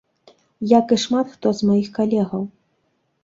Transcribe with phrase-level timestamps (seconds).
[0.69, 2.43] Як і шмат хто з маіх калегаў.